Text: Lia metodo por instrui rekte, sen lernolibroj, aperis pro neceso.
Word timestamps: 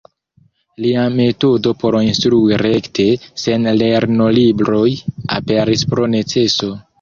Lia 0.85 1.01
metodo 1.17 1.73
por 1.83 1.97
instrui 2.07 2.57
rekte, 2.61 3.05
sen 3.43 3.69
lernolibroj, 3.83 4.87
aperis 5.37 5.85
pro 5.93 6.09
neceso. 6.17 6.73